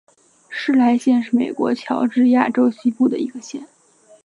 [0.49, 3.67] 施莱县是美国乔治亚州西部的一个县。